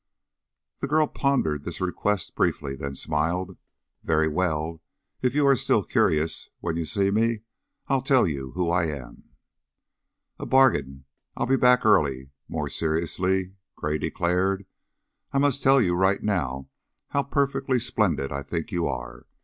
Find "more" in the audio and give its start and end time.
12.49-12.67